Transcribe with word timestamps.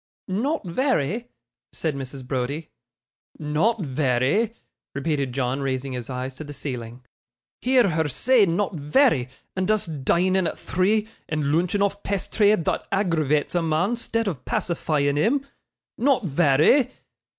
'Not 0.27 0.65
very,' 0.65 1.27
said 1.71 1.93
Mrs. 1.95 2.25
Browdie. 2.27 2.71
'Not 3.37 3.83
vary!' 3.85 4.55
repeated 4.95 5.31
John, 5.31 5.61
raising 5.61 5.93
his 5.93 6.09
eyes 6.09 6.33
to 6.33 6.43
the 6.43 6.53
ceiling. 6.53 7.03
'Hear 7.61 7.87
her 7.87 8.07
say 8.09 8.47
not 8.47 8.73
vary, 8.73 9.29
and 9.55 9.69
us 9.69 9.85
dining 9.85 10.47
at 10.47 10.57
three, 10.57 11.07
and 11.29 11.43
loonching 11.51 11.83
off 11.83 12.01
pasthry 12.01 12.55
thot 12.63 12.87
aggravates 12.91 13.53
a 13.53 13.61
mon 13.61 13.95
'stead 13.95 14.27
of 14.27 14.43
pacifying 14.43 15.17
him! 15.17 15.45
Not 15.99 16.23
vary! 16.23 16.89